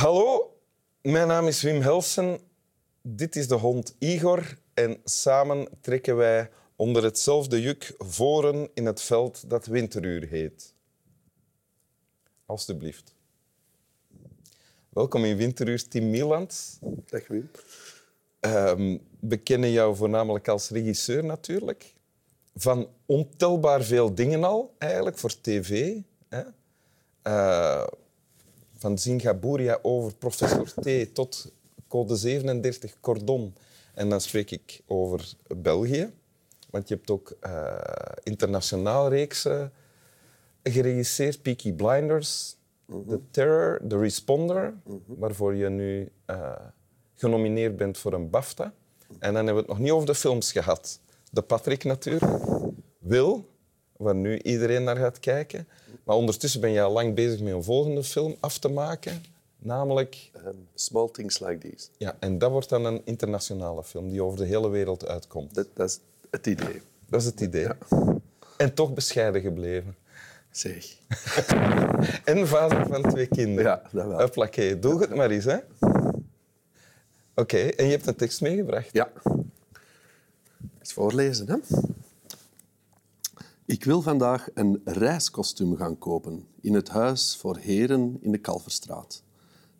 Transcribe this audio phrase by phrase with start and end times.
[0.00, 0.56] Hallo,
[1.02, 2.38] mijn naam is Wim Helsen.
[3.02, 9.02] Dit is de hond Igor en samen trekken wij onder hetzelfde juk voren in het
[9.02, 10.74] veld dat winteruur heet.
[12.46, 13.14] Alsjeblieft.
[14.88, 16.78] Welkom in Winteruur, Tim Mieland.
[17.06, 17.50] Dag Wim.
[18.40, 21.94] Ehm, we kennen jou voornamelijk als regisseur natuurlijk.
[22.54, 25.96] Van ontelbaar veel dingen al, eigenlijk, voor tv.
[26.28, 26.42] Hè?
[27.22, 27.86] Eh,
[28.80, 31.52] van Zingaburia over Professor T tot
[31.88, 33.54] Code 37 Cordon.
[33.94, 36.12] En dan spreek ik over België.
[36.70, 37.74] Want je hebt ook uh,
[38.22, 39.72] internationaal reeksen
[40.62, 41.42] geregisseerd.
[41.42, 42.56] Peaky Blinders,
[42.86, 44.74] The Terror, The Responder,
[45.06, 46.52] waarvoor je nu uh,
[47.14, 48.72] genomineerd bent voor een BAFTA.
[49.18, 51.00] En dan hebben we het nog niet over de films gehad.
[51.30, 52.32] De Patrick natuurlijk.
[52.98, 53.48] Wil,
[54.00, 55.68] waar nu iedereen naar gaat kijken.
[56.04, 59.22] Maar ondertussen ben je al lang bezig met een volgende film af te maken.
[59.58, 60.30] Namelijk...
[60.46, 61.88] Um, small Things Like These.
[61.96, 65.54] Ja, en dat wordt dan een internationale film die over de hele wereld uitkomt.
[65.54, 66.82] Dat, dat is het idee.
[67.08, 67.62] Dat is het idee.
[67.62, 67.76] Ja.
[68.56, 69.96] En toch bescheiden gebleven.
[70.50, 70.96] Zeg.
[72.24, 73.70] en vader van twee kinderen.
[73.70, 74.18] Ja, dat wel.
[74.18, 74.78] Huppakee.
[74.78, 75.56] Doe het maar eens, hè.
[75.56, 76.06] Oké,
[77.34, 77.68] okay.
[77.68, 78.92] en je hebt een tekst meegebracht.
[78.92, 79.10] Ja.
[80.78, 81.56] Eens voorlezen, hè.
[83.70, 89.22] Ik wil vandaag een reiskostuum gaan kopen in het huis voor heren in de Kalverstraat.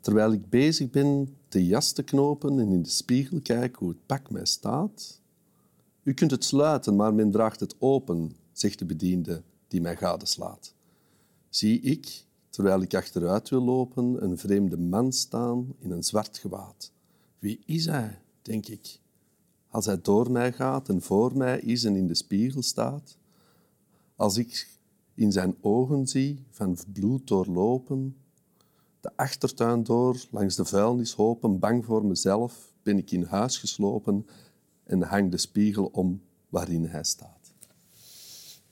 [0.00, 4.06] Terwijl ik bezig ben de jas te knopen en in de spiegel kijk hoe het
[4.06, 5.20] pak mij staat.
[6.02, 10.74] U kunt het sluiten, maar men draagt het open, zegt de bediende die mij gadeslaat.
[11.48, 16.92] Zie ik, terwijl ik achteruit wil lopen, een vreemde man staan in een zwart gewaad.
[17.38, 18.98] Wie is hij, denk ik.
[19.68, 23.18] Als hij door mij gaat en voor mij is en in de spiegel staat,
[24.20, 24.68] als ik
[25.14, 28.16] in zijn ogen zie van bloed doorlopen,
[29.00, 34.26] de achtertuin door, langs de vuilnishopen, bang voor mezelf, ben ik in huis geslopen
[34.84, 37.52] en hang de spiegel om waarin hij staat.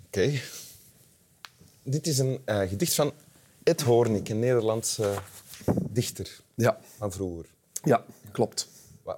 [0.06, 0.40] Oké.
[1.82, 3.12] Dit is een uh, gedicht van
[3.62, 5.18] Ed Hoornik, een Nederlandse
[5.90, 6.80] dichter ja.
[6.96, 7.46] van vroeger.
[7.82, 8.68] Ja, klopt.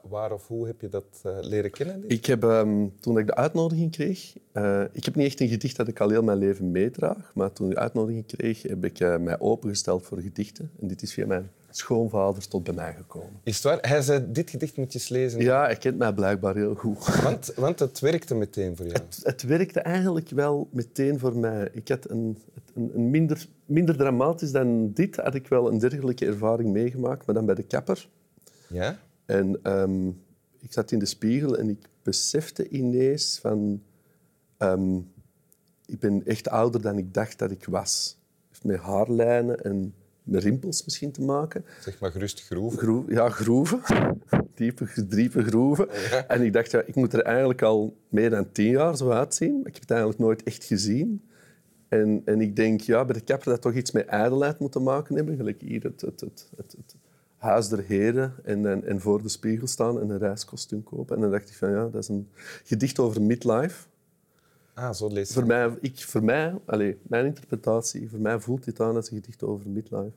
[0.02, 2.04] Waar of hoe heb je dat uh, leren kennen?
[2.06, 4.32] Ik heb, um, toen ik de uitnodiging kreeg...
[4.52, 7.52] Uh, ik heb niet echt een gedicht dat ik al heel mijn leven meedraag, maar
[7.52, 10.70] toen ik de uitnodiging kreeg, heb ik uh, mij opengesteld voor gedichten.
[10.80, 13.40] En dit is via mijn schoonvader tot bij mij gekomen.
[13.42, 13.78] Is het waar?
[13.80, 15.40] Hij zei, dit gedicht moet je eens lezen.
[15.40, 17.06] Ja, hij kent mij blijkbaar heel goed.
[17.22, 18.98] Want, want het werkte meteen voor jou?
[18.98, 21.68] Het, het, werkte eigenlijk wel meteen voor mij.
[21.72, 22.38] Ik had een,
[22.74, 27.34] een, een minder, minder dramatisch dan dit, had ik wel een dergelijke ervaring meegemaakt, maar
[27.34, 28.08] dan bij de kapper.
[28.68, 28.98] Ja?
[29.30, 30.22] En um,
[30.58, 33.82] ik zat in de spiegel en ik besefte ineens van...
[34.58, 35.12] Um,
[35.86, 38.18] ik ben echt ouder dan ik dacht dat ik was.
[38.62, 41.64] Met haarlijnen en met rimpels misschien te maken.
[41.80, 42.78] Zeg maar gerust groeven.
[42.78, 43.80] Groe ja, groeven.
[44.54, 45.88] diepe, diepe groeven.
[46.10, 46.26] Ja.
[46.26, 49.52] En ik dacht, ja, ik moet er eigenlijk al meer dan tien jaar zo uitzien.
[49.52, 51.28] Maar ik heb het eigenlijk nooit echt gezien.
[51.88, 55.16] En, en ik denk, ja, bij de kapper dat toch iets met ijdelheid moeten maken
[55.16, 55.36] hebben.
[55.36, 56.94] Gelijk hier het, het, het, het, het
[57.40, 61.16] huis der heren en, en, en, voor de spiegel staan en een reiskostuum kopen.
[61.16, 62.28] En dan dacht ik van ja, dat is een
[62.64, 63.86] gedicht over midlife.
[64.74, 65.34] Ah, zo lees je.
[65.34, 69.16] Voor mij, ik, voor mij allez, mijn interpretatie, voor mij voelt dit aan als een
[69.16, 70.12] gedicht over midlife.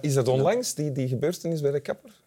[0.00, 2.22] Is dat onlangs, die, die gebeurtenis bij de kapper?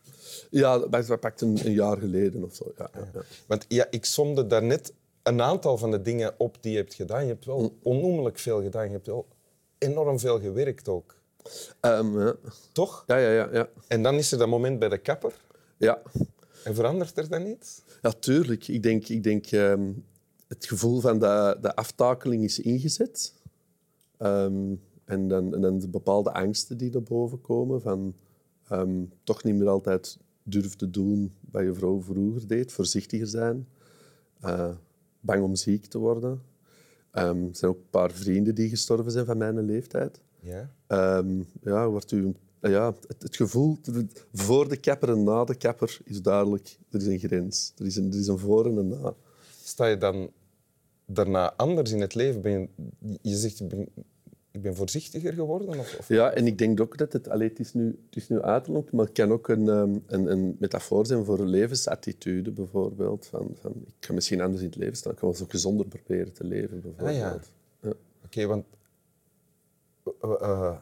[0.50, 2.72] Ja, dat pakt een, een jaar geleden of zo.
[2.78, 3.08] Ja, ja.
[3.14, 3.22] ja.
[3.48, 4.94] Want ja, ik somde daarnet
[5.24, 7.22] een aantal van de dingen op die je hebt gedaan.
[7.22, 8.86] Je hebt wel onnoemelijk veel gedaan.
[8.86, 9.28] Je hebt wel
[9.78, 11.21] enorm veel gewerkt ook.
[11.82, 12.36] Um, ja.
[12.72, 13.04] Toch?
[13.08, 13.70] Ja, ja, ja, ja.
[13.88, 15.34] En dan is er dat moment bij de kapper.
[15.78, 16.02] Ja.
[16.64, 17.82] En verandert er dan iets?
[18.02, 18.68] Ja, tuurlijk.
[18.68, 20.06] Ik denk, ik denk um,
[20.48, 23.34] het gevoel van de, de aftakeling is ingezet.
[24.20, 27.82] Um, en, dan, en dan de bepaalde angsten die naar boven komen.
[27.82, 28.16] Van
[29.24, 32.72] toch niet meer altijd durven doen wat je vrouw vroeger deed.
[32.72, 33.68] Voorzichtiger zijn.
[34.46, 34.70] Uh,
[35.20, 36.42] bang om ziek te worden.
[37.12, 40.22] er zijn ook een paar vrienden die gestorven zijn van mijn leeftijd.
[40.42, 40.70] Ja.
[41.18, 43.78] Um, ja, wordt u, ja, het, het, gevoel
[44.34, 46.78] voor de kapper en na de kapper is duidelijk.
[46.90, 47.74] Er is een grens.
[47.78, 49.14] Er is een, er is een voor en een na.
[49.64, 50.32] Sta je dan
[51.06, 52.42] daarna anders in het leven?
[52.42, 52.68] Ben je,
[53.22, 53.88] je zegt, ik ben,
[54.52, 55.80] ik ben voorzichtiger geworden?
[55.80, 56.08] Of, of?
[56.08, 57.30] Ja, en ik denk ook dat het...
[57.30, 60.56] Allee, het is nu, het is nu uiterlijk, maar het kan ook een, een, een
[60.60, 63.26] metafoor zijn voor levensattitude, bijvoorbeeld.
[63.26, 65.12] Van, van, ik kan misschien anders in het leven staan.
[65.12, 67.10] Ik kan wel zo gezonder proberen te leven, bijvoorbeeld.
[67.10, 67.40] Ah, ja.
[67.82, 67.90] ja.
[67.90, 68.66] Oké, okay, want
[70.24, 70.76] uh,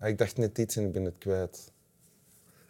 [0.00, 1.72] ik dacht net iets en ik ben het kwijt.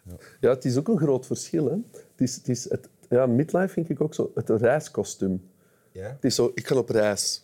[0.03, 1.65] Ja, ja het is ook een groot verschil.
[1.65, 1.75] Hè?
[1.91, 4.31] Het is, het is het, ja, midlife vind ik ook zo.
[4.35, 5.49] Het reiskostuum.
[5.91, 6.07] Ja?
[6.07, 7.43] Het is zo, ik ga op reis.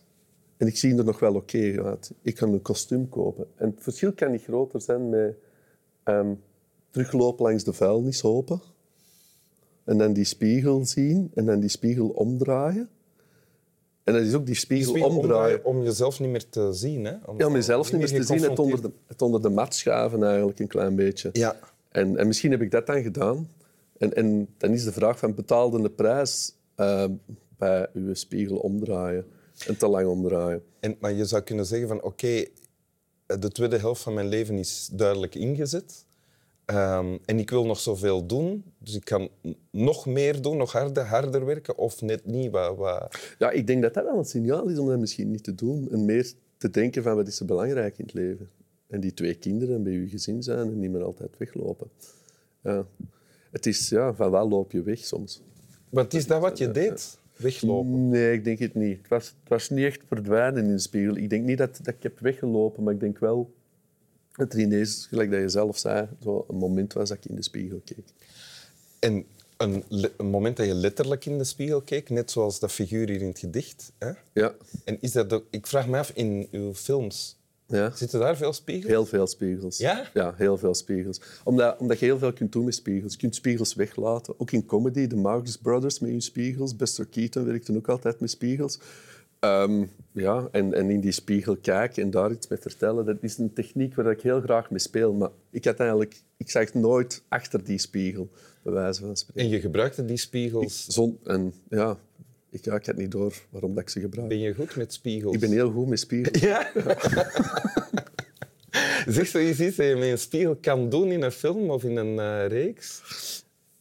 [0.57, 2.12] En ik zie er nog wel oké okay uit.
[2.22, 3.48] Ik kan een kostuum kopen.
[3.56, 5.36] En het verschil kan niet groter zijn met
[6.06, 6.33] Ehm,
[6.89, 8.62] teruglopen langs de vuilnishopen.
[9.83, 12.89] En dan die spiegel zien en dan die spiegel omdraaien.
[14.06, 15.66] En dat is ook die spiegel, Spiegel omdraaien.
[15.66, 17.06] Om jezelf niet meer te zien.
[17.06, 17.12] Hè?
[17.12, 20.24] Ja, om jezelf niet meer te zien, het onder, de, het onder de mat schaven
[20.24, 21.30] eigenlijk een klein beetje.
[21.34, 21.60] Ja.
[21.90, 23.50] En, en misschien heb ik dat dan gedaan.
[23.98, 27.06] En, en dan is de vraag van betaalde de prijs eh,
[27.57, 29.25] bij uw spiegel omdraaien
[29.68, 30.63] en te lang omdraaien.
[30.80, 32.46] En, maar je zou kunnen zeggen van oké,
[33.25, 36.05] de tweede helft van mijn leven is duidelijk ingezet.
[36.66, 39.30] Ehm, en ik wil nog zoveel doen, dus ik kan
[39.72, 42.52] nog meer doen, nog harder, harder werken of net niet.
[42.52, 43.18] Wat, wat...
[43.38, 45.88] Ja, ik denk dat dat wel een signaal is om dat misschien niet te doen.
[45.92, 48.50] En meer te denken van wat is er belangrijk in het leven.
[48.88, 51.88] En die twee kinderen bij uw gezin zijn en niet meer altijd weglopen.
[52.62, 52.86] Ja.
[53.52, 55.42] Het is, ja, van waar loop je weg soms?
[55.90, 57.20] Wat is dat wat je deed?
[57.36, 58.10] Weglopen.
[58.10, 58.98] Nee, ik denk het niet.
[58.98, 61.16] Het was, het was niet echt verdwijnen in de spiegel.
[61.16, 63.54] Ik denk niet dat, dat ik heb weggelopen, maar ik denk wel
[64.36, 67.36] dat er ineens, gelijk dat je zelf zei, zo een moment was dat ik in
[67.36, 68.06] de spiegel keek.
[69.00, 69.26] En
[69.58, 69.84] een,
[70.18, 73.28] een moment dat je letterlijk in de spiegel keek, net zoals dat figuur hier in
[73.28, 73.92] het gedicht.
[73.98, 74.12] Hè?
[74.34, 77.38] Ja, En is dat ook, ik vraag me af, in uw films,
[77.68, 77.92] ja.
[77.96, 78.92] zitten daar veel spiegels?
[78.92, 79.78] Heel veel spiegels.
[79.78, 80.10] Ja?
[80.14, 81.22] Ja, heel veel spiegels.
[81.44, 83.14] Omdat, omdat je heel veel kunt doen met spiegels.
[83.14, 84.40] Je kunt spiegels weglaten.
[84.40, 86.76] Ook in comedy, de Marx Brothers met hun spiegels.
[86.76, 88.80] Buster Keaton werkte ook altijd met spiegels.
[89.46, 93.38] Ehm, ja, en, en in die spiegel kijken en daar iets mee vertellen, dat is
[93.38, 95.14] een techniek waar ik heel graag mee speel.
[95.14, 98.30] Maar ik, had eigenlijk, ik zag nooit achter die spiegel,
[98.64, 99.42] bij wijze van spreken.
[99.44, 100.86] En je gebruikte die spiegels.
[100.88, 101.98] Zon, en ja,
[102.50, 104.28] ik, ja, ik had niet door waarom dat ik ze gebruik.
[104.30, 105.34] Ben je goed met spiegels?
[105.34, 106.42] Ik ben heel goed met spiegels.
[106.42, 106.72] Ja?
[109.08, 111.84] zeg zo eens iets dat je met een spiegel kan doen in een film of
[111.84, 113.02] in een eh, reeks.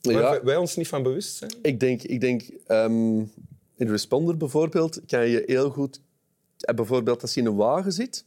[0.01, 0.21] Waar Ja.
[0.31, 1.51] wij- wij ons niet van bewust zijn.
[1.63, 3.23] Ik denk, ik denk ehm,
[3.76, 6.00] in Responder bijvoorbeeld kan je heel goed...
[6.59, 8.25] eh, Bijvoorbeeld als je in een wagen zit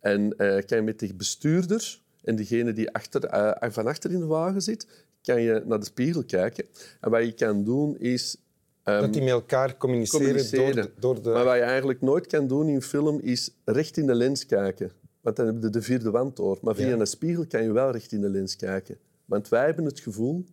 [0.00, 4.18] en eh, kan je met de bestuurder en degene die achter, eh, van achter in
[4.20, 4.86] de wagen zit,
[5.22, 6.64] kan je naar de spiegel kijken.
[7.00, 8.36] En wat je kan doen is...
[8.82, 10.74] ehm, dat die met elkaar communiceren, communiceren.
[10.74, 11.30] Door, de, door de...
[11.30, 14.90] Maar wat je eigenlijk nooit kan doen in film is recht in de lens kijken.
[15.20, 16.58] Want dan heb je de vierde wand door.
[16.62, 16.96] Maar via Ja.
[16.98, 18.96] een spiegel kan je wel recht in de lens kijken.
[19.24, 20.44] Want wij hebben het gevoel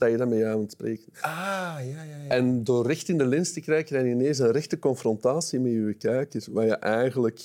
[0.00, 1.12] dat je dan met jou aan het spreken.
[1.20, 1.30] Ah,
[1.78, 2.28] ja, ja, ja.
[2.28, 5.72] En door recht in de lens te krijgen, krijg je ineens een rechte confrontatie met
[5.72, 6.44] je kijker.
[6.50, 7.40] Wat je eigenlijk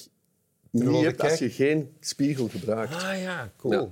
[0.69, 2.93] niet hebt als je geen spiegel gebruikt.
[2.93, 3.73] Ah ja, cool.
[3.73, 3.87] Ja.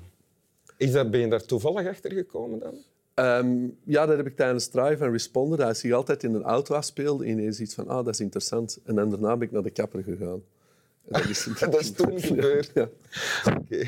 [0.77, 2.73] Is dat, ben je daar toevallig achter gekomen dan?
[3.13, 5.59] Ehm, ja, dat heb ik tijdens Drive en Responder.
[5.59, 7.25] Hij zich altijd in een auto afspeelde.
[7.25, 8.79] Ineens iets van, ah, dat is interessant.
[8.85, 10.41] En dan daarna ben ik naar de kapper gegaan.
[11.07, 12.71] En dat is, Dat is toen gebeurd.
[12.73, 12.89] Ja.
[13.45, 13.87] Oké.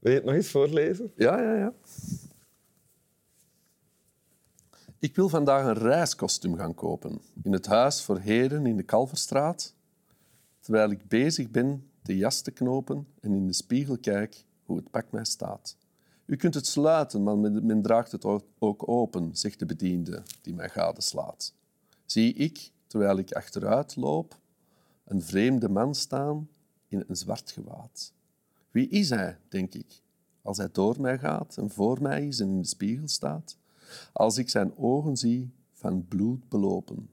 [0.00, 1.12] Wil je het nog eens voorlezen?
[1.16, 1.72] Ja, ja, ja.
[5.04, 9.74] Ik wil vandaag een reiskostuum gaan kopen in het huis voor heren in de Kalverstraat,
[10.60, 14.90] terwijl ik bezig ben de jas te knopen en in de spiegel kijk hoe het
[14.90, 15.76] pak mij staat.
[16.26, 18.24] U kunt het sluiten, maar men, draagt het
[18.58, 21.54] ook open, zegt de bediende die mij gadeslaat.
[22.04, 24.38] Zie ik, terwijl ik achteruit loop,
[25.04, 26.48] een vreemde man staan
[26.88, 28.12] in een zwart gewaad.
[28.70, 30.02] Wie is hij, denk ik,
[30.42, 33.56] als hij door mij gaat en voor mij is en in de spiegel staat?
[34.12, 37.10] Als ik zijn ogen zie van bloed belopen.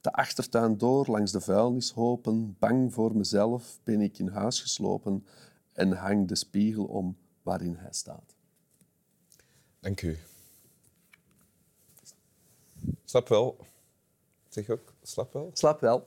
[0.00, 5.26] De achtertuin door langs de vuilnishopen, bang voor mezelf ben ik in huis geslopen
[5.72, 8.36] en hang de spiegel om waarin hij staat.
[9.80, 10.18] Dank u.
[13.04, 13.56] Slap wel.
[14.48, 15.50] Zeg ook, slap wel.
[15.52, 16.06] Slap wel.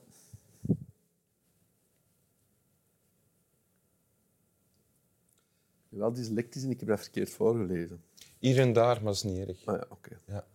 [6.06, 8.02] Wel dyslectisch en ik heb dat verkeerd voorgelezen.
[8.40, 9.66] Hier en daar, maar dat is niet erg.
[9.66, 10.18] Ah ja, oké.
[10.28, 10.46] Ja,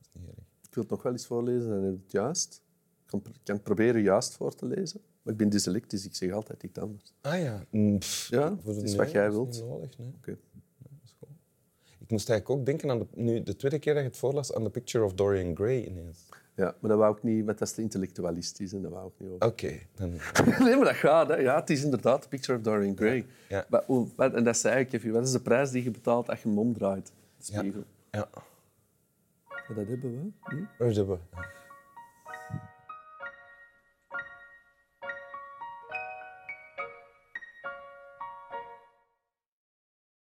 [0.00, 0.38] is niet erg.
[0.62, 2.62] Ik wil het nog wel eens voorlezen, dan heb het juist.
[3.02, 5.00] Ik kan, kan het proberen juist voor te lezen.
[5.22, 7.12] Maar ik ben dyslectisch, ik zeg altijd iets anders.
[7.20, 7.66] Ah ja.
[7.70, 9.52] Mm, pff, Ja, voor is nee, wat jij dat wilt.
[9.54, 10.12] niet nodig, nee.
[10.16, 10.38] Oké.
[11.98, 14.52] Ik moest eigenlijk ook denken aan de, nu, de tweede keer dat je het voorlas
[14.54, 16.28] aan The Picture of Dorian Gray ineens.
[16.54, 19.12] Ja, maar dat wou ik niet, want dat is te intellectualistisch en dat wou ik
[19.16, 19.46] niet over.
[19.46, 20.10] Oké, dan...
[20.66, 21.28] Nee, maar dat gaat.
[21.28, 21.36] Hè.
[21.36, 23.26] Ja, het is inderdaad Picture of Dorian Gray.
[23.48, 23.64] Ja.
[23.68, 23.82] Maar,
[24.16, 25.12] wat- en dat zei ik even.
[25.12, 27.12] Wat is de prijs die je betaalt als je hem omdraait?
[27.46, 27.62] De Ja.
[28.10, 28.28] Ja.
[29.48, 30.30] Maar dat hebben we.
[30.56, 30.62] Hm?
[30.78, 31.16] Waar zijn we?